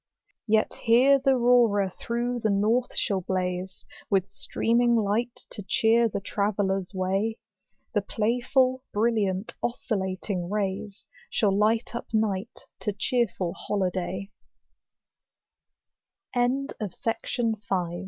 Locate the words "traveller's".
6.19-6.91